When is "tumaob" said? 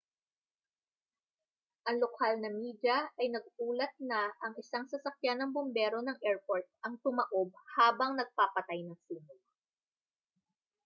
7.05-7.49